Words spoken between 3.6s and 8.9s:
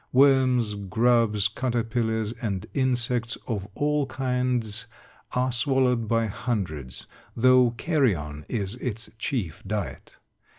all kinds are swallowed by hundreds, though carrion is